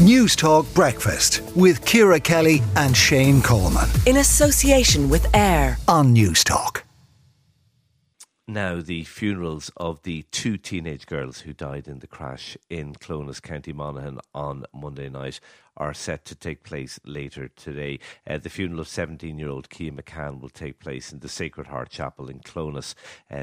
Newstalk 0.00 0.72
Breakfast 0.74 1.42
with 1.54 1.84
Ciara 1.84 2.18
Kelly 2.18 2.62
and 2.74 2.96
Shane 2.96 3.42
Coleman. 3.42 3.86
In 4.06 4.16
association 4.16 5.10
with 5.10 5.26
AIR 5.36 5.76
on 5.86 6.14
Newstalk. 6.14 6.84
Now, 8.48 8.80
the 8.80 9.04
funerals 9.04 9.70
of 9.76 10.02
the 10.02 10.22
two 10.30 10.56
teenage 10.56 11.04
girls 11.04 11.40
who 11.40 11.52
died 11.52 11.86
in 11.86 11.98
the 11.98 12.06
crash 12.06 12.56
in 12.70 12.94
Clones, 12.94 13.40
County 13.40 13.74
Monaghan 13.74 14.20
on 14.34 14.64
Monday 14.72 15.10
night 15.10 15.38
are 15.80 15.94
set 15.94 16.26
to 16.26 16.34
take 16.34 16.62
place 16.62 17.00
later 17.06 17.48
today. 17.48 17.98
Uh, 18.28 18.36
the 18.36 18.50
funeral 18.50 18.80
of 18.80 18.88
17 18.88 19.38
year 19.38 19.48
old 19.48 19.70
Kiea 19.70 19.90
McCann 19.90 20.38
will 20.40 20.50
take 20.50 20.78
place 20.78 21.10
in 21.10 21.20
the 21.20 21.28
Sacred 21.28 21.68
Heart 21.68 21.88
Chapel 21.88 22.28
in 22.28 22.40
Clones. 22.40 22.94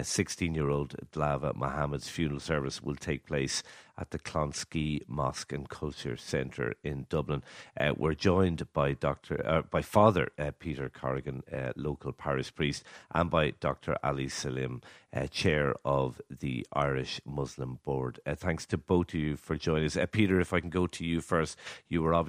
16 0.02 0.52
uh, 0.52 0.53
year 0.53 0.70
old 0.70 0.95
Dlava 1.11 1.55
Mohamed's 1.55 2.09
funeral 2.09 2.39
service 2.39 2.81
will 2.81 2.95
take 2.95 3.25
place 3.25 3.63
at 3.97 4.11
the 4.11 4.20
Clonskeagh 4.20 5.02
Mosque 5.07 5.52
and 5.52 5.67
Culture 5.67 6.15
Centre 6.15 6.75
in 6.84 7.07
Dublin. 7.09 7.43
Uh, 7.79 7.93
we're 7.98 8.13
joined 8.13 8.71
by 8.73 8.93
Dr. 8.93 9.45
Uh, 9.45 9.62
by 9.63 9.81
Father 9.81 10.29
uh, 10.38 10.51
Peter 10.59 10.90
Corrigan, 10.90 11.43
uh, 11.51 11.71
local 11.76 12.12
parish 12.12 12.54
priest, 12.54 12.84
and 13.12 13.29
by 13.29 13.51
Dr. 13.59 13.98
Ali 14.04 14.29
Selim, 14.29 14.81
uh, 15.13 15.27
chair 15.27 15.73
of 15.84 16.21
the 16.29 16.65
Irish 16.73 17.20
Muslim 17.26 17.79
Board. 17.84 18.20
Uh, 18.26 18.35
thanks 18.35 18.65
to 18.67 18.77
both 18.77 19.09
of 19.09 19.20
you 19.20 19.35
for 19.35 19.55
joining 19.55 19.85
us. 19.85 19.98
Peter, 20.12 20.40
if 20.40 20.54
I 20.54 20.59
can 20.59 20.70
go 20.70 20.85
to 20.88 21.05
you 21.05 21.21
first, 21.21 21.57
you 21.88 22.01
were 22.01 22.13
obviously 22.13 22.27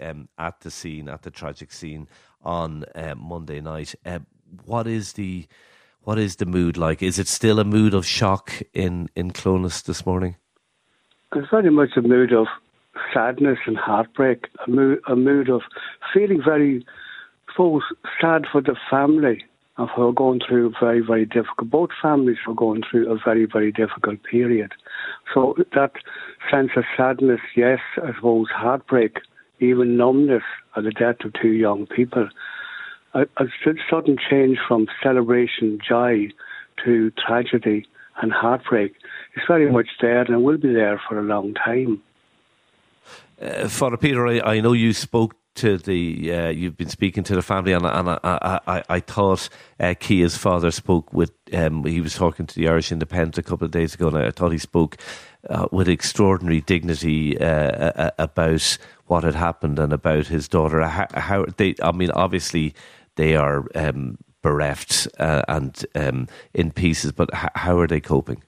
um, 0.00 0.28
at 0.38 0.60
the 0.60 0.70
scene, 0.70 1.08
at 1.08 1.22
the 1.22 1.30
tragic 1.30 1.72
scene 1.72 2.08
on 2.42 2.84
Monday 3.16 3.60
night. 3.60 3.94
what 4.64 4.86
is 4.86 5.14
the 5.14 5.46
what 6.02 6.18
is 6.18 6.36
the 6.36 6.46
mood 6.46 6.76
like? 6.76 7.02
Is 7.02 7.18
it 7.18 7.28
still 7.28 7.60
a 7.60 7.64
mood 7.64 7.94
of 7.94 8.06
shock 8.06 8.62
in 8.72 9.08
in 9.14 9.30
Clones 9.32 9.82
this 9.82 10.06
morning? 10.06 10.36
It's 11.34 11.50
very 11.50 11.70
much 11.70 11.90
a 11.96 12.02
mood 12.02 12.32
of 12.32 12.46
sadness 13.14 13.58
and 13.66 13.76
heartbreak, 13.76 14.46
a 14.66 14.70
mood, 14.70 15.00
a 15.06 15.16
mood 15.16 15.48
of 15.48 15.62
feeling 16.12 16.42
very 16.44 16.84
full, 17.56 17.82
sad 18.20 18.46
for 18.50 18.60
the 18.60 18.76
family 18.90 19.44
of 19.76 19.88
who 19.94 20.08
are 20.08 20.12
going 20.12 20.40
through 20.46 20.68
a 20.68 20.72
very, 20.80 21.00
very 21.00 21.24
difficult. 21.24 21.70
Both 21.70 21.90
families 22.02 22.38
are 22.46 22.54
going 22.54 22.82
through 22.88 23.10
a 23.10 23.18
very, 23.24 23.46
very 23.46 23.72
difficult 23.72 24.22
period. 24.22 24.72
So 25.32 25.54
that 25.74 25.92
sense 26.50 26.70
of 26.76 26.84
sadness, 26.96 27.40
yes, 27.56 27.78
as 28.02 28.14
well 28.22 28.42
as 28.42 28.54
heartbreak, 28.54 29.18
even 29.60 29.96
numbness 29.96 30.42
at 30.76 30.84
the 30.84 30.90
death 30.90 31.24
of 31.24 31.32
two 31.40 31.52
young 31.52 31.86
people. 31.86 32.28
A, 33.14 33.22
a 33.36 33.46
sudden 33.90 34.16
change 34.30 34.58
from 34.66 34.86
celebration, 35.02 35.78
joy, 35.86 36.28
to 36.84 37.10
tragedy 37.12 37.86
and 38.22 38.32
heartbreak 38.32 38.92
is 39.34 39.42
very 39.46 39.70
much 39.70 39.88
there 40.00 40.22
and 40.22 40.42
will 40.42 40.58
be 40.58 40.72
there 40.72 41.00
for 41.08 41.18
a 41.18 41.22
long 41.22 41.54
time. 41.54 42.02
Uh, 43.40 43.68
Father 43.68 43.96
Peter, 43.96 44.26
I, 44.26 44.40
I, 44.40 44.60
know 44.60 44.72
you 44.72 44.92
spoke 44.92 45.34
to 45.60 45.76
the, 45.76 46.32
uh, 46.32 46.48
you've 46.48 46.76
been 46.76 46.88
speaking 46.88 47.22
to 47.24 47.34
the 47.34 47.42
family, 47.42 47.72
and, 47.72 47.84
and 47.84 48.08
I, 48.08 48.60
I, 48.66 48.82
I, 48.88 49.00
thought 49.00 49.48
uh, 49.78 49.94
Kiea's 50.00 50.36
father 50.36 50.70
spoke 50.70 51.12
with, 51.12 51.32
um, 51.52 51.84
he 51.84 52.00
was 52.00 52.14
talking 52.14 52.46
to 52.46 52.54
the 52.54 52.68
Irish 52.68 52.90
Independent 52.90 53.36
a 53.36 53.42
couple 53.42 53.66
of 53.66 53.70
days 53.70 53.94
ago, 53.94 54.08
and 54.08 54.16
I 54.16 54.30
thought 54.30 54.52
he 54.52 54.58
spoke 54.58 54.96
uh, 55.48 55.68
with 55.70 55.88
extraordinary 55.88 56.62
dignity 56.62 57.38
uh, 57.38 58.10
about 58.18 58.78
what 59.06 59.24
had 59.24 59.34
happened 59.34 59.78
and 59.78 59.92
about 59.92 60.28
his 60.28 60.48
daughter. 60.48 60.80
How, 60.82 61.06
how 61.14 61.44
they, 61.56 61.74
I 61.82 61.92
mean, 61.92 62.10
obviously 62.12 62.74
they 63.16 63.36
are 63.36 63.66
um, 63.74 64.16
bereft 64.42 65.08
uh, 65.18 65.42
and 65.46 65.84
um, 65.94 66.26
in 66.54 66.70
pieces, 66.70 67.12
but 67.12 67.28
how 67.34 67.78
are 67.78 67.86
they 67.86 68.00
coping? 68.00 68.42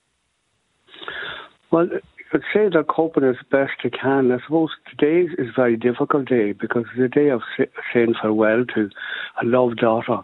Well, 1.71 1.89
I'd 2.35 2.41
say 2.55 2.69
they're 2.73 2.83
coping 2.83 3.25
as 3.25 3.37
best 3.51 3.73
they 3.83 3.91
can. 3.91 4.33
I 4.33 4.39
suppose 4.43 4.71
today 4.89 5.31
is 5.39 5.49
a 5.51 5.53
very 5.55 5.77
difficult 5.77 6.29
day 6.29 6.53
because 6.53 6.85
it's 6.97 7.15
a 7.15 7.21
day 7.21 7.29
of 7.29 7.43
saying 7.93 8.15
farewell 8.23 8.65
to 8.75 8.89
a 9.43 9.45
loved 9.45 9.79
daughter. 9.79 10.21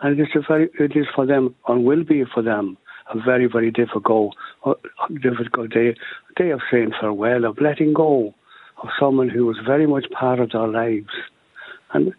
And 0.00 0.18
it's 0.18 0.34
a 0.34 0.40
very, 0.48 0.70
it 0.78 0.96
is 0.96 1.04
for 1.14 1.26
them, 1.26 1.54
and 1.68 1.84
will 1.84 2.02
be 2.02 2.24
for 2.24 2.42
them, 2.42 2.78
a 3.12 3.20
very, 3.20 3.46
very 3.46 3.70
difficult, 3.70 4.34
uh, 4.64 4.72
difficult 5.22 5.70
day, 5.70 5.88
a 6.30 6.42
day 6.42 6.50
of 6.50 6.60
saying 6.72 6.92
farewell, 6.98 7.44
of 7.44 7.60
letting 7.60 7.92
go 7.92 8.34
of 8.82 8.88
someone 8.98 9.28
who 9.28 9.44
was 9.44 9.58
very 9.66 9.86
much 9.86 10.06
part 10.18 10.40
of 10.40 10.52
their 10.52 10.66
lives. 10.66 11.12
And 11.92 12.14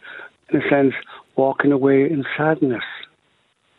in 0.50 0.62
a 0.62 0.70
sense, 0.70 0.94
walking 1.36 1.72
away 1.72 2.04
in 2.04 2.26
sadness, 2.38 2.84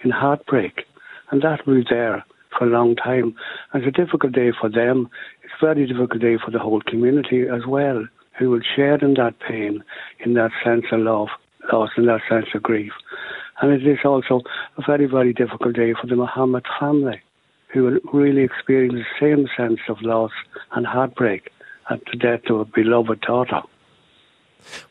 in 0.03 0.11
heartbreak. 0.11 0.87
And 1.31 1.41
that 1.43 1.65
will 1.69 1.77
be 1.77 1.87
there 1.89 2.25
for 2.57 2.67
a 2.67 2.71
long 2.71 2.97
time. 2.97 3.35
And 3.73 3.85
it's 3.85 3.97
a 3.97 4.05
difficult 4.05 4.33
day 4.33 4.53
for 4.59 4.69
them. 4.69 5.09
It's 5.43 5.53
a 5.61 5.67
very 5.67 5.87
difficult 5.87 6.21
day 6.21 6.37
for 6.43 6.51
the 6.51 6.59
whole 6.59 6.81
community 6.83 7.43
as 7.43 7.67
well, 7.67 8.07
who 8.39 8.51
will 8.51 8.63
share 8.77 8.97
in 8.97 9.15
that 9.15 9.39
pain, 9.41 9.83
in 10.25 10.35
that 10.35 10.51
sense 10.65 10.85
of 10.93 11.01
love, 11.01 11.29
loss, 11.73 11.91
in 11.97 12.07
that 12.07 12.21
sense 12.29 12.47
of 12.55 12.63
grief. 12.63 12.93
And 13.61 13.73
it 13.73 13.87
is 13.87 13.99
also 14.05 14.41
a 14.77 14.83
very, 14.87 15.07
very 15.07 15.33
difficult 15.33 15.77
day 15.77 15.95
for 15.99 16.07
the 16.07 16.17
Mohamed 16.17 16.65
family, 16.81 17.21
who 17.69 17.85
will 17.85 17.99
really 18.13 18.43
experience 18.43 18.95
the 18.95 19.21
same 19.21 19.47
sense 19.57 19.81
of 19.89 20.03
loss 20.03 20.33
and 20.73 20.87
heartbreak 20.87 21.51
at 21.91 22.01
the 22.11 22.17
death 22.17 22.51
of 22.51 22.61
a 22.61 22.65
beloved 22.65 23.21
daughter. 23.21 23.63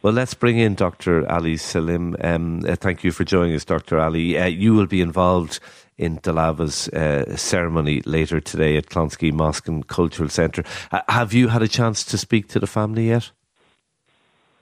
Well, 0.02 0.14
let's 0.14 0.34
bring 0.34 0.58
in 0.58 0.76
Dr. 0.76 1.30
Ali 1.32 1.58
Selim. 1.58 2.16
Um, 2.22 2.64
uh, 2.68 2.76
thank 2.76 3.04
you 3.04 3.12
for 3.12 3.24
joining 3.24 3.56
us, 3.56 3.66
Dr. 3.66 4.00
Ali. 4.00 4.38
Uh, 4.38 4.46
you 4.46 4.74
will 4.74 4.88
be 4.88 5.02
involved 5.02 5.60
in 5.98 6.18
Dlava's 6.20 6.88
uh, 6.90 7.36
ceremony 7.38 8.02
later 8.06 8.40
today 8.40 8.78
at 8.78 8.88
Clonskeagh 8.88 9.34
Mosque 9.34 9.68
and 9.68 9.88
Cultural 9.88 10.30
Centre. 10.30 10.64
Uh, 10.92 11.02
have 11.10 11.34
you 11.34 11.50
had 11.50 11.62
a 11.62 11.68
chance 11.68 12.04
to 12.06 12.18
speak 12.18 12.48
to 12.50 12.60
the 12.60 12.68
family 12.68 13.08
yet? 13.10 13.32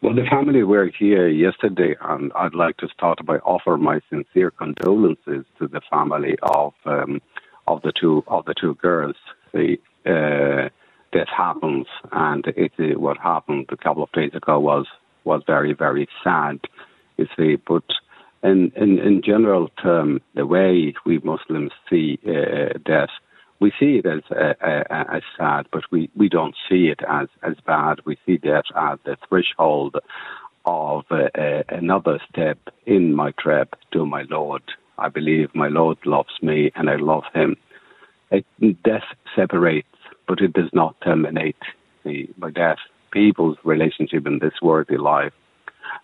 Well, 0.02 0.16
the 0.16 0.26
family 0.30 0.64
were 0.64 0.90
here 0.98 1.28
yesterday, 1.28 1.96
and 2.02 2.32
I'd 2.34 2.56
like 2.56 2.78
to 2.78 2.88
start 2.88 3.26
by 3.26 3.38
offer 3.40 3.78
my 3.78 4.00
sincere 4.10 4.50
condolences 4.52 5.46
to 5.60 5.68
the 5.68 5.82
family 5.90 6.38
of 6.42 6.74
um, 6.86 7.22
of 7.68 7.82
the 7.82 7.92
two 8.00 8.24
of 8.28 8.46
the 8.46 8.54
two 8.60 8.76
girls. 8.76 9.16
The 9.54 9.78
uh, 10.06 10.70
happens, 11.36 11.88
and 12.12 12.46
it, 12.56 13.00
what 13.00 13.18
happened 13.18 13.66
a 13.70 13.78
couple 13.78 14.04
of 14.04 14.12
days 14.12 14.32
ago 14.34 14.60
was 14.60 14.86
was 15.24 15.42
very 15.46 15.74
very 15.74 16.08
sad. 16.24 16.60
You 17.18 17.28
see, 17.38 17.58
but 17.58 17.84
in, 18.44 18.72
in, 18.76 19.00
in 19.00 19.22
general 19.22 19.70
term, 19.82 20.22
the 20.36 20.46
way 20.46 20.94
we 21.06 21.20
Muslims 21.20 21.72
see 21.90 22.20
uh, 22.26 22.78
death, 22.86 23.10
we 23.60 23.74
see 23.80 24.02
it 24.02 24.06
as, 24.06 24.22
uh, 24.32 24.54
as 24.90 25.22
sad, 25.38 25.68
but 25.72 25.84
we, 25.92 26.10
we 26.16 26.30
don't 26.30 26.56
see 26.70 26.88
it 26.88 27.02
as, 27.10 27.28
as 27.44 27.56
bad. 27.66 28.00
We 28.06 28.18
see 28.26 28.38
death 28.38 28.66
as 28.76 29.00
the 29.04 29.18
threshold 29.28 29.98
of 30.66 31.04
uh, 31.12 31.28
uh, 31.38 31.64
another 31.70 32.20
step 32.32 32.58
in 32.86 33.14
my 33.14 33.32
trip 33.32 33.76
to 33.92 34.06
my 34.06 34.24
Lord. 34.30 34.64
I 34.98 35.10
believe 35.10 35.54
my 35.54 35.68
Lord 35.68 35.98
loves 36.06 36.42
me 36.42 36.72
and 36.76 36.90
I 36.90 36.96
love 36.96 37.24
him. 37.34 37.58
It, 38.32 38.46
death 38.84 39.04
separates, 39.36 39.88
but 40.28 40.40
it 40.40 40.54
does 40.54 40.70
not 40.72 40.96
terminate 41.04 41.58
the, 42.06 42.30
by 42.38 42.52
death 42.52 42.78
people's 43.12 43.58
relationship 43.64 44.26
in 44.26 44.40
this 44.40 44.54
worldly 44.62 44.98
life 44.98 45.34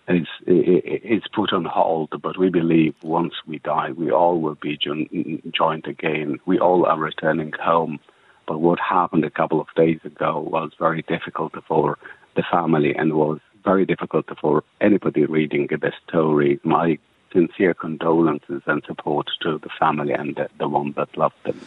is 0.08 0.26
is 0.46 1.22
put 1.34 1.52
on 1.52 1.64
hold. 1.64 2.10
But 2.22 2.38
we 2.38 2.48
believe 2.50 2.94
once 3.02 3.34
we 3.46 3.58
die, 3.58 3.90
we 3.92 4.10
all 4.10 4.40
will 4.40 4.58
be 4.60 4.78
joined 4.78 5.86
again. 5.86 6.38
We 6.46 6.58
all 6.58 6.86
are 6.86 6.98
returning 6.98 7.52
home. 7.60 7.98
But 8.46 8.58
what 8.60 8.78
happened 8.78 9.24
a 9.24 9.30
couple 9.30 9.60
of 9.60 9.66
days 9.74 9.98
ago 10.04 10.38
was 10.40 10.70
very 10.78 11.02
difficult 11.02 11.54
for 11.66 11.98
the 12.36 12.44
family 12.50 12.94
and 12.94 13.14
was 13.14 13.40
very 13.64 13.84
difficult 13.84 14.26
for 14.40 14.62
anybody 14.80 15.24
reading 15.24 15.66
the 15.68 15.92
story. 16.06 16.60
My 16.62 16.98
sincere 17.32 17.74
condolences 17.74 18.62
and 18.66 18.82
support 18.86 19.26
to 19.42 19.58
the 19.58 19.70
family 19.80 20.12
and 20.12 20.36
the, 20.36 20.48
the 20.58 20.68
one 20.68 20.94
that 20.96 21.16
loved 21.18 21.34
them. 21.44 21.60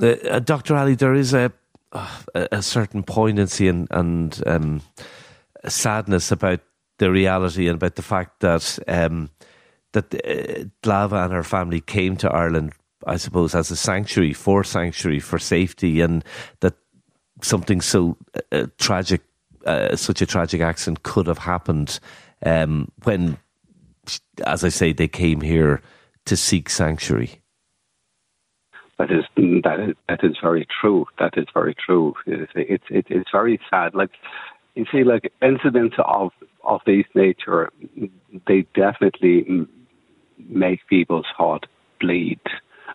Uh, 0.00 0.38
Dr. 0.40 0.76
Ali, 0.76 0.94
there 0.94 1.14
is 1.14 1.32
a, 1.32 1.50
a 2.34 2.62
certain 2.62 3.02
poignancy 3.02 3.68
and, 3.68 3.86
and 3.90 4.42
um, 4.46 4.82
sadness 5.66 6.30
about 6.32 6.60
the 6.98 7.10
reality 7.10 7.68
and 7.68 7.76
about 7.76 7.94
the 7.94 8.02
fact 8.02 8.40
that 8.40 8.78
um, 8.88 9.30
that 9.92 10.14
uh, 10.14 10.64
Dlava 10.82 11.24
and 11.24 11.32
her 11.32 11.42
family 11.42 11.80
came 11.80 12.16
to 12.16 12.30
Ireland, 12.30 12.72
I 13.06 13.16
suppose, 13.16 13.54
as 13.54 13.70
a 13.70 13.76
sanctuary 13.76 14.32
for 14.32 14.64
sanctuary 14.64 15.20
for 15.20 15.38
safety, 15.38 16.00
and 16.00 16.24
that 16.60 16.74
something 17.42 17.80
so 17.80 18.16
uh, 18.52 18.66
tragic, 18.78 19.22
uh, 19.64 19.96
such 19.96 20.20
a 20.22 20.26
tragic 20.26 20.60
accident, 20.60 21.02
could 21.02 21.26
have 21.26 21.38
happened 21.38 21.98
um, 22.44 22.90
when, 23.04 23.38
as 24.44 24.64
I 24.64 24.68
say, 24.68 24.92
they 24.92 25.08
came 25.08 25.40
here 25.40 25.80
to 26.26 26.36
seek 26.36 26.68
sanctuary. 26.68 27.40
That 28.98 29.10
is 29.12 29.24
mm, 29.38 29.62
that 29.64 29.80
is 29.80 29.96
that 30.08 30.24
is 30.24 30.36
very 30.42 30.66
true. 30.80 31.06
That 31.18 31.34
is 31.36 31.46
very 31.54 31.74
true. 31.74 32.14
It's 32.26 32.52
it's, 32.90 33.08
it's 33.10 33.30
very 33.32 33.60
sad. 33.70 33.94
Like 33.94 34.10
you 34.74 34.86
see, 34.92 35.04
like 35.04 35.32
incidents 35.42 35.96
of 36.04 36.32
of 36.64 36.80
this 36.86 37.06
nature, 37.14 37.70
they 38.48 38.66
definitely 38.74 39.66
make 40.48 40.80
people's 40.88 41.26
heart 41.36 41.66
bleed. 42.00 42.40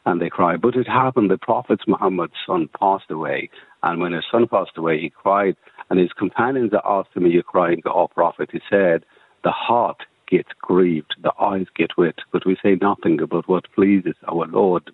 and 0.06 0.22
they 0.22 0.30
cry. 0.30 0.58
But 0.58 0.76
it 0.76 0.88
happened. 0.88 1.32
The 1.32 1.38
Prophet 1.38 1.82
Muhammad's 1.88 2.34
son 2.46 2.70
passed 2.80 3.12
away, 3.12 3.50
and 3.84 4.02
when 4.02 4.14
his 4.14 4.26
son 4.32 4.48
passed 4.48 4.78
away, 4.78 5.00
he 5.00 5.10
cried, 5.10 5.56
and 5.90 6.00
his 6.00 6.14
companions 6.14 6.72
asked 6.86 7.10
him, 7.16 7.26
"Are 7.26 7.28
you 7.28 7.44
crying, 7.44 7.82
O 7.86 8.08
Prophet?" 8.08 8.50
He 8.52 8.62
said, 8.70 9.06
"The 9.44 9.52
heart 9.52 10.04
gets 10.28 10.50
grieved, 10.62 11.16
the 11.22 11.34
eyes 11.40 11.68
get 11.76 11.98
wet, 11.98 12.20
but 12.32 12.46
we 12.46 12.58
say 12.64 12.78
nothing 12.82 13.22
about 13.22 13.48
what 13.48 13.72
pleases 13.74 14.16
our 14.28 14.48
Lord." 14.48 14.92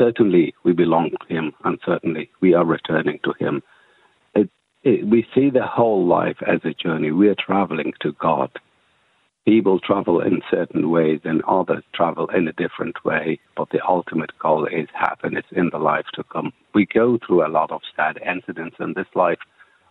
Certainly, 0.00 0.54
we 0.64 0.72
belong 0.72 1.10
to 1.10 1.34
Him, 1.34 1.52
and 1.64 1.78
certainly 1.84 2.30
we 2.40 2.54
are 2.54 2.64
returning 2.64 3.20
to 3.24 3.34
Him. 3.38 3.62
It, 4.34 4.48
it, 4.82 5.06
we 5.06 5.26
see 5.34 5.50
the 5.50 5.66
whole 5.66 6.06
life 6.06 6.38
as 6.46 6.60
a 6.64 6.72
journey. 6.72 7.12
We 7.12 7.28
are 7.28 7.36
traveling 7.46 7.92
to 8.00 8.12
God 8.12 8.50
people 9.50 9.80
travel 9.80 10.20
in 10.20 10.40
certain 10.50 10.90
ways 10.90 11.20
and 11.24 11.42
others 11.48 11.82
travel 11.94 12.28
in 12.28 12.46
a 12.46 12.52
different 12.52 13.04
way, 13.04 13.38
but 13.56 13.68
the 13.70 13.80
ultimate 13.86 14.30
goal 14.38 14.66
is 14.66 14.88
happiness 14.94 15.44
in 15.52 15.70
the 15.72 15.78
life 15.78 16.06
to 16.14 16.22
come. 16.24 16.52
We 16.74 16.86
go 16.86 17.18
through 17.18 17.46
a 17.46 17.50
lot 17.50 17.70
of 17.70 17.80
sad 17.96 18.18
incidents 18.24 18.76
in 18.78 18.94
this 18.94 19.08
life. 19.14 19.38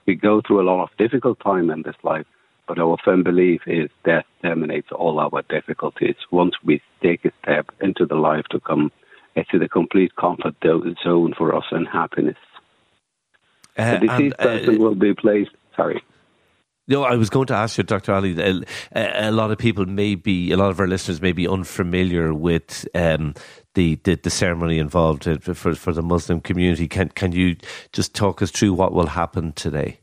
We 0.05 0.15
go 0.15 0.41
through 0.45 0.61
a 0.61 0.69
lot 0.69 0.83
of 0.83 0.97
difficult 0.97 1.39
time 1.41 1.69
in 1.69 1.81
this 1.81 1.97
life, 2.03 2.25
but 2.67 2.79
our 2.79 2.97
firm 3.03 3.23
belief 3.23 3.61
is 3.67 3.89
death 4.05 4.25
terminates 4.41 4.89
all 4.91 5.19
our 5.19 5.41
difficulties. 5.49 6.15
Once 6.31 6.53
we 6.63 6.81
take 7.01 7.25
a 7.25 7.31
step 7.43 7.67
into 7.81 8.05
the 8.05 8.15
life 8.15 8.45
to 8.51 8.59
come, 8.59 8.91
it's 9.35 9.49
the 9.51 9.69
complete 9.69 10.15
comfort 10.15 10.55
zone 10.63 11.33
for 11.37 11.55
us 11.55 11.65
and 11.71 11.87
happiness. 11.87 12.37
Uh, 13.77 13.99
the 13.99 14.07
deceased 14.07 14.11
and, 14.19 14.33
uh, 14.33 14.43
person 14.43 14.79
will 14.79 14.95
be 14.95 15.13
placed. 15.13 15.51
Sorry. 15.75 16.03
No, 16.87 17.03
I 17.03 17.15
was 17.15 17.29
going 17.29 17.45
to 17.47 17.53
ask 17.53 17.77
you, 17.77 17.83
Dr. 17.83 18.13
Ali. 18.13 18.35
A, 18.41 19.29
a, 19.29 19.31
lot 19.31 19.51
of 19.51 19.59
people 19.59 19.85
may 19.85 20.15
be, 20.15 20.51
a 20.51 20.57
lot 20.57 20.71
of 20.71 20.79
our 20.79 20.87
listeners 20.87 21.21
may 21.21 21.31
be 21.31 21.47
unfamiliar 21.47 22.33
with 22.33 22.87
um, 22.95 23.35
the, 23.75 23.99
the, 24.03 24.15
the 24.15 24.31
ceremony 24.31 24.79
involved 24.79 25.27
uh, 25.27 25.37
for 25.37 25.75
for 25.75 25.93
the 25.93 26.01
Muslim 26.01 26.41
community. 26.41 26.87
Can 26.87 27.09
can 27.09 27.31
you 27.31 27.57
just 27.93 28.15
talk 28.15 28.41
us 28.41 28.49
through 28.49 28.73
what 28.73 28.91
will 28.91 29.07
happen 29.07 29.53
today? 29.53 29.99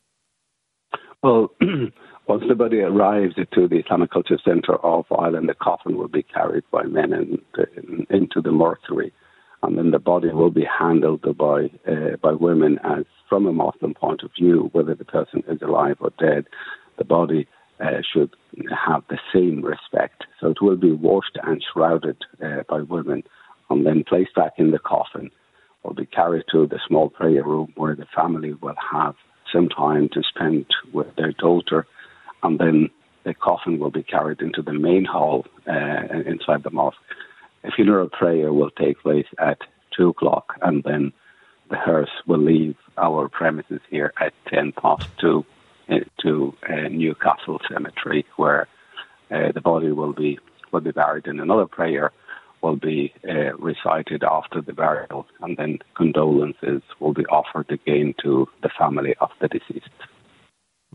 Well. 1.23 1.53
Once 2.29 2.43
the 2.49 2.57
body 2.57 2.81
arrives 2.81 3.37
to 3.37 3.69
the 3.69 3.77
Islamic 3.77 4.11
Culture 4.11 4.39
Centre 4.45 4.85
of 4.85 5.05
Ireland, 5.17 5.49
the 5.49 5.55
coffin 5.55 5.97
will 5.97 6.09
be 6.09 6.25
carried 6.25 6.65
by 6.73 6.83
men 6.83 7.13
in, 7.13 7.39
in, 7.77 8.07
into 8.11 8.41
the 8.43 8.51
mortuary, 8.51 9.13
and 9.63 9.79
then 9.79 9.93
the 9.93 10.01
body 10.01 10.33
will 10.33 10.51
be 10.51 10.65
handled 10.65 11.23
by 11.39 11.71
uh, 11.89 12.17
by 12.21 12.33
women 12.33 12.81
as 12.83 13.05
from 13.29 13.47
a 13.47 13.53
Muslim 13.53 13.95
point 13.95 14.25
of 14.25 14.33
view, 14.37 14.71
whether 14.73 14.95
the 14.97 15.05
person 15.05 15.45
is 15.47 15.63
alive 15.63 15.99
or 16.01 16.11
dead, 16.19 16.47
the 16.99 17.05
body 17.05 17.47
uh, 17.81 18.03
should 18.13 18.35
have 18.87 19.05
the 19.09 19.19
same 19.33 19.65
respect. 19.65 20.25
So 20.41 20.49
it 20.49 20.61
will 20.61 20.77
be 20.77 20.93
washed 20.93 21.39
and 21.45 21.63
shrouded 21.73 22.17
uh, 22.45 22.63
by 22.69 22.83
women 22.83 23.23
and 23.71 23.87
then 23.87 24.03
placed 24.03 24.35
back 24.35 24.55
in 24.59 24.73
the 24.73 24.81
coffin 24.81 25.31
or 25.85 25.95
be 25.95 26.07
carried 26.07 26.45
to 26.51 26.67
the 26.67 26.81
small 26.89 27.09
prayer 27.09 27.45
room 27.45 27.73
where 27.77 27.95
the 27.95 28.07
family 28.17 28.55
will 28.55 28.75
have 28.93 29.15
some 29.53 29.69
time 29.69 30.09
to 30.13 30.23
spend 30.29 30.67
with 30.93 31.15
their 31.17 31.33
daughter 31.33 31.87
and 32.47 32.59
then 32.59 32.91
the 33.25 33.35
coffin 33.35 33.79
will 33.79 33.91
be 33.91 34.05
carried 34.05 34.41
into 34.41 34.63
the 34.63 34.73
main 34.73 35.05
hall 35.05 35.45
uh, 35.69 36.23
inside 36.27 36.63
the 36.63 36.71
mosque. 36.71 36.99
A 37.65 37.71
funeral 37.73 38.09
prayer 38.09 38.53
will 38.53 38.71
take 38.71 39.01
place 39.01 39.27
at 39.39 39.59
two 39.97 40.11
o'clock 40.11 40.57
and 40.63 40.85
then 40.85 41.13
the 41.69 41.77
hearse 41.77 42.17
will 42.27 42.39
leave 42.39 42.77
our 42.97 43.29
premises 43.29 43.81
here 43.91 44.13
at 44.21 44.33
10 44.49 44.73
past 44.73 45.09
2 45.21 45.45
uh, 45.89 45.95
to 46.23 46.55
uh, 46.69 46.89
Newcastle 46.89 47.61
Cemetery, 47.69 48.25
where 48.37 48.69
uh, 49.31 49.51
the 49.53 49.61
body 49.61 49.91
will 49.93 50.13
be 50.13 50.39
will 50.73 50.81
be 50.81 50.91
buried, 50.91 51.27
and 51.27 51.41
another 51.41 51.67
prayer 51.67 52.13
will 52.63 52.77
be 52.77 53.13
uh, 53.29 53.57
recited 53.57 54.25
after 54.25 54.61
the 54.61 54.73
burial, 54.73 55.27
and 55.41 55.57
then 55.57 55.79
condolences 55.97 56.83
will 57.01 57.13
be 57.13 57.27
offered 57.27 57.71
again 57.71 58.15
to 58.23 58.49
the 58.63 58.71
family 58.79 59.15
of 59.21 59.31
the 59.41 59.49
deceased. 59.49 59.91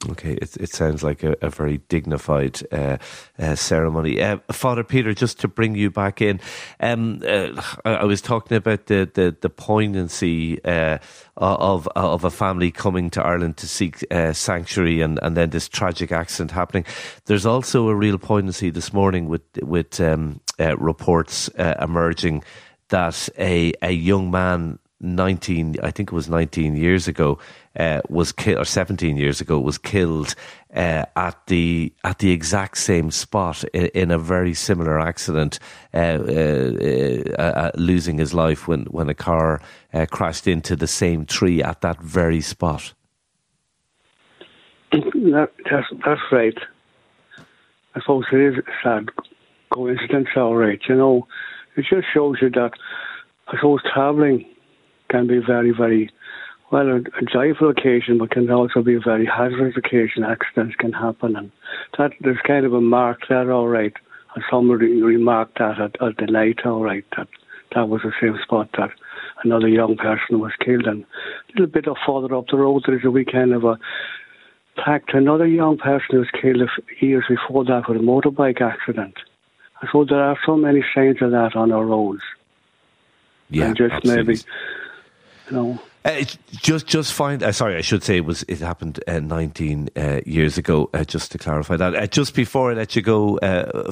Okay, 0.09 0.33
it, 0.33 0.57
it 0.57 0.73
sounds 0.73 1.03
like 1.03 1.21
a, 1.23 1.35
a 1.43 1.49
very 1.49 1.77
dignified 1.87 2.59
uh, 2.71 2.97
uh, 3.37 3.53
ceremony. 3.55 4.19
Uh, 4.19 4.37
Father 4.51 4.83
Peter, 4.83 5.13
just 5.13 5.39
to 5.41 5.47
bring 5.47 5.75
you 5.75 5.91
back 5.91 6.21
in, 6.21 6.39
um, 6.79 7.21
uh, 7.23 7.61
I, 7.85 7.91
I, 7.91 8.03
was 8.05 8.19
talking 8.19 8.57
about 8.57 8.87
the 8.87 9.09
the, 9.13 9.35
the 9.39 9.49
poignancy 9.49 10.63
uh, 10.65 10.97
of 11.37 11.87
of 11.95 12.23
a 12.23 12.31
family 12.31 12.71
coming 12.71 13.11
to 13.11 13.23
Ireland 13.23 13.57
to 13.57 13.67
seek 13.67 14.03
uh, 14.09 14.33
sanctuary, 14.33 15.01
and, 15.01 15.19
and 15.21 15.37
then 15.37 15.51
this 15.51 15.69
tragic 15.69 16.11
accident 16.11 16.49
happening. 16.49 16.85
There's 17.25 17.45
also 17.45 17.87
a 17.87 17.95
real 17.95 18.17
poignancy 18.17 18.71
this 18.71 18.91
morning 18.91 19.29
with 19.29 19.43
with 19.61 20.01
um, 20.01 20.41
reports 20.57 21.47
emerging 21.57 22.43
that 22.89 23.29
a 23.37 23.73
a 23.83 23.91
young 23.91 24.31
man 24.31 24.79
19, 25.01 25.75
I 25.83 25.91
think 25.91 26.11
it 26.11 26.15
was 26.15 26.29
19 26.29 26.75
years 26.75 27.07
ago, 27.07 27.39
uh, 27.77 28.01
was 28.09 28.31
killed, 28.31 28.59
or 28.59 28.65
17 28.65 29.17
years 29.17 29.41
ago, 29.41 29.59
was 29.59 29.77
killed 29.77 30.35
uh, 30.75 31.05
at 31.15 31.47
the 31.47 31.93
at 32.03 32.19
the 32.19 32.31
exact 32.31 32.77
same 32.77 33.11
spot 33.11 33.63
in, 33.73 33.87
in 33.87 34.11
a 34.11 34.17
very 34.17 34.53
similar 34.53 34.99
accident, 34.99 35.59
uh, 35.93 35.97
uh, 35.97 37.31
uh 37.39 37.71
losing 37.75 38.17
his 38.17 38.33
life 38.33 38.67
when, 38.67 38.83
when 38.85 39.09
a 39.09 39.13
car 39.13 39.61
uh, 39.93 40.05
crashed 40.05 40.47
into 40.47 40.75
the 40.75 40.87
same 40.87 41.25
tree 41.25 41.63
at 41.63 41.81
that 41.81 42.01
very 42.01 42.41
spot. 42.41 42.93
That, 44.91 45.51
that's, 45.69 45.87
that's 46.05 46.21
right. 46.31 46.57
I 47.95 47.99
suppose 48.01 48.25
it 48.31 48.39
is 48.39 48.57
a 48.57 48.71
sad 48.83 49.09
coincidence, 49.73 50.27
all 50.35 50.55
right. 50.55 50.79
You 50.87 50.95
know, 50.95 51.27
it 51.75 51.85
just 51.89 52.07
shows 52.13 52.37
you 52.41 52.49
that 52.51 52.71
I 53.47 53.55
suppose 53.57 53.81
travelling 53.93 54.45
can 55.11 55.27
be 55.27 55.39
very, 55.39 55.71
very 55.71 56.09
well 56.71 56.87
a, 56.87 56.95
a 56.97 57.25
joyful 57.31 57.69
occasion, 57.69 58.17
but 58.17 58.31
can 58.31 58.49
also 58.49 58.81
be 58.81 58.95
a 58.95 58.99
very 58.99 59.25
hazardous 59.25 59.77
occasion. 59.77 60.23
Accidents 60.23 60.75
can 60.77 60.93
happen, 60.93 61.35
and 61.35 61.51
that 61.97 62.11
there's 62.21 62.39
kind 62.47 62.65
of 62.65 62.73
a 62.73 62.81
mark 62.81 63.27
there, 63.29 63.51
all 63.51 63.67
right. 63.67 63.93
And 64.33 64.43
somebody 64.49 65.01
remarked 65.01 65.59
that 65.59 65.79
at, 65.79 66.01
at 66.01 66.17
the 66.17 66.27
night, 66.27 66.65
all 66.65 66.83
right, 66.83 67.05
that 67.17 67.27
that 67.75 67.89
was 67.89 68.01
the 68.03 68.13
same 68.21 68.37
spot 68.41 68.69
that 68.77 68.91
another 69.43 69.67
young 69.67 69.97
person 69.97 70.39
was 70.39 70.51
killed. 70.63 70.87
And 70.87 71.03
a 71.03 71.51
little 71.59 71.67
bit 71.67 71.87
of 71.87 71.97
further 72.05 72.33
up 72.35 72.47
the 72.47 72.57
road, 72.57 72.83
there's 72.85 73.05
a 73.05 73.11
weekend 73.11 73.53
of 73.53 73.63
a 73.63 73.77
fact 74.85 75.13
another 75.13 75.47
young 75.47 75.77
person 75.77 76.07
who 76.11 76.19
was 76.19 76.29
killed 76.41 76.61
years 76.99 77.25
before 77.27 77.65
that 77.65 77.87
with 77.87 77.97
a 77.97 78.03
motorbike 78.03 78.61
accident. 78.61 79.15
And 79.81 79.89
so 79.91 80.05
there 80.05 80.23
are 80.23 80.37
so 80.45 80.55
many 80.55 80.83
signs 80.93 81.21
of 81.21 81.31
that 81.31 81.55
on 81.55 81.71
our 81.71 81.85
roads. 81.85 82.21
Yeah, 83.49 83.67
and 83.67 83.77
just 83.77 83.93
absolutely. 83.93 84.35
maybe 84.35 84.41
no. 85.51 85.79
Uh, 86.03 86.23
just, 86.49 86.87
just 86.87 87.13
find. 87.13 87.43
Uh, 87.43 87.51
sorry, 87.51 87.77
I 87.77 87.81
should 87.81 88.03
say 88.03 88.17
it 88.17 88.25
was. 88.25 88.43
It 88.47 88.59
happened 88.59 88.99
uh, 89.07 89.19
19 89.19 89.89
uh, 89.95 90.21
years 90.25 90.57
ago. 90.57 90.89
Uh, 90.93 91.03
just 91.03 91.31
to 91.33 91.37
clarify 91.37 91.75
that. 91.77 91.95
Uh, 91.95 92.07
just 92.07 92.33
before 92.33 92.71
I 92.71 92.73
let 92.73 92.95
you 92.95 93.03
go, 93.03 93.37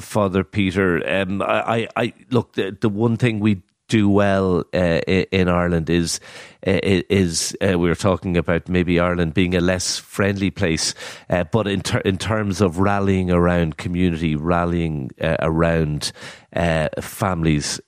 Father 0.00 0.42
Peter, 0.42 1.08
um, 1.08 1.40
I, 1.40 1.88
I, 1.94 2.12
look. 2.30 2.54
The, 2.54 2.76
the 2.80 2.88
one 2.88 3.16
thing 3.16 3.38
we 3.38 3.62
do 3.90 4.08
well 4.08 4.64
uh, 4.72 5.00
in 5.06 5.48
Ireland 5.48 5.90
is 5.90 6.20
uh, 6.66 6.78
is 6.82 7.56
uh, 7.60 7.78
we 7.78 7.88
were 7.88 7.94
talking 7.94 8.36
about 8.36 8.68
maybe 8.68 9.00
Ireland 9.00 9.34
being 9.34 9.54
a 9.54 9.60
less 9.60 9.98
friendly 9.98 10.50
place, 10.50 10.94
uh, 11.28 11.44
but 11.44 11.66
in 11.66 11.82
ter- 11.82 12.00
in 12.00 12.16
terms 12.16 12.60
of 12.60 12.78
rallying 12.78 13.30
around 13.30 13.76
community, 13.76 14.36
rallying 14.36 15.10
uh, 15.20 15.36
around 15.40 16.12
uh, 16.54 16.88
families 17.00 17.80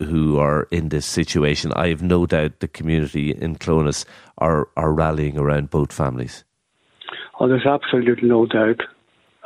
who, 0.00 0.38
are 0.38 0.68
in 0.70 0.88
this 0.88 1.06
situation, 1.06 1.72
I 1.74 1.88
have 1.88 2.02
no 2.02 2.26
doubt 2.26 2.60
the 2.60 2.68
community 2.68 3.32
in 3.32 3.56
Clones 3.56 4.06
are 4.38 4.68
are 4.76 4.92
rallying 4.92 5.36
around 5.36 5.70
both 5.70 5.92
families. 5.92 6.44
Oh, 7.40 7.48
there's 7.48 7.66
absolutely 7.66 8.28
no 8.28 8.46
doubt. 8.46 8.80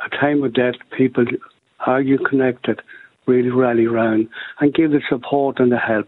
A 0.05 0.09
time 0.09 0.43
of 0.43 0.53
death, 0.53 0.75
people 0.95 1.25
are 1.85 2.01
you 2.01 2.19
connected 2.19 2.81
really 3.27 3.49
rally 3.49 3.85
around 3.85 4.27
and 4.59 4.73
give 4.73 4.91
the 4.91 5.01
support 5.09 5.59
and 5.59 5.71
the 5.71 5.77
help 5.77 6.07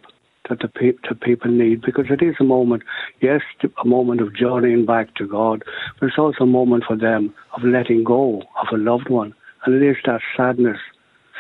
that 0.50 0.60
the, 0.60 0.68
pe- 0.68 1.16
people 1.22 1.52
need 1.52 1.82
because 1.82 2.06
it 2.10 2.22
is 2.22 2.36
a 2.40 2.44
moment, 2.44 2.84
yes, 3.22 3.42
a 3.84 3.88
moment 3.88 4.22
of 4.22 4.36
journeying 4.36 4.86
back 4.86 5.14
to 5.16 5.28
God, 5.28 5.64
but 6.00 6.08
it's 6.08 6.18
also 6.18 6.44
a 6.44 6.48
moment 6.48 6.84
for 6.88 6.98
them 6.98 7.34
of 7.56 7.64
letting 7.64 8.04
go 8.04 8.42
of 8.62 8.68
a 8.74 8.78
loved 8.78 9.10
one. 9.10 9.34
And 9.66 9.76
it 9.76 9.88
is 9.88 9.98
that 10.06 10.22
sadness 10.36 10.80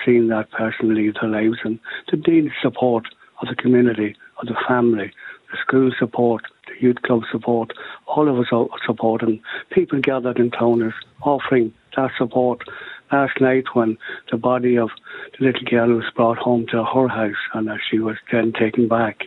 seeing 0.06 0.28
that 0.28 0.52
person 0.52 0.96
leave 0.96 1.16
their 1.20 1.30
lives 1.30 1.58
and 1.64 1.80
the 2.12 2.18
need 2.18 2.52
support 2.62 3.06
of 3.42 3.48
the 3.48 3.56
community, 3.56 4.16
of 4.40 4.48
the 4.48 4.56
family, 4.68 5.12
the 5.52 5.58
school 5.66 5.92
support, 5.98 6.44
the 6.68 6.86
youth 6.86 7.02
club 7.04 7.22
support, 7.32 7.74
all 8.08 8.30
of 8.30 8.40
us 8.40 8.48
are 8.52 8.68
supporting 8.86 9.42
people 9.72 10.00
gathered 10.00 10.38
in 10.38 10.52
Clones 10.52 10.94
offering 11.24 11.74
that 11.96 12.12
support 12.18 12.62
last 13.12 13.40
night 13.42 13.66
when 13.74 13.98
the 14.32 14.38
body 14.38 14.78
of 14.78 14.90
the 15.38 15.46
little 15.46 15.64
girl 15.64 15.96
was 15.96 16.06
brought 16.16 16.38
home 16.38 16.66
to 16.72 16.84
her 16.84 17.08
house 17.08 17.36
and 17.54 17.70
she 17.90 18.00
was 18.00 18.18
then 18.32 18.54
taken 18.54 18.88
back. 18.88 19.22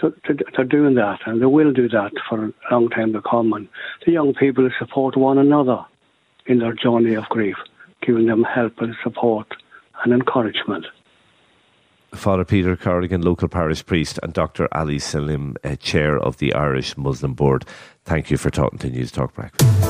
They're 0.00 0.64
doing 0.64 0.94
that, 0.94 1.18
and 1.26 1.42
they 1.42 1.46
will 1.46 1.72
do 1.72 1.86
that 1.90 2.12
for 2.28 2.46
a 2.46 2.52
long 2.70 2.88
time 2.88 3.12
to 3.12 3.20
come. 3.20 3.52
And 3.52 3.68
the 4.06 4.12
young 4.12 4.32
people 4.32 4.68
support 4.78 5.16
one 5.16 5.36
another 5.36 5.84
in 6.46 6.58
their 6.58 6.72
journey 6.72 7.14
of 7.14 7.28
grief, 7.28 7.56
giving 8.00 8.26
them 8.26 8.44
help 8.44 8.78
and 8.78 8.94
support 9.04 9.46
and 10.02 10.14
encouragement. 10.14 10.86
Father 12.14 12.44
Peter 12.44 12.76
Corrigan, 12.76 13.22
local 13.22 13.48
parish 13.48 13.84
priest, 13.84 14.18
and 14.22 14.32
Dr. 14.32 14.68
Ali 14.72 14.98
Selim, 14.98 15.56
uh, 15.62 15.76
chair 15.76 16.18
of 16.18 16.38
the 16.38 16.54
Irish 16.54 16.96
Muslim 16.96 17.34
Board. 17.34 17.64
Thank 18.04 18.30
you 18.30 18.36
for 18.36 18.50
talking 18.50 18.78
to 18.80 18.90
Newstalk 18.90 19.34
Breakfast. 19.34 19.89